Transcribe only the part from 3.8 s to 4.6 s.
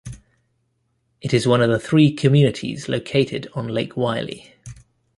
Wylie.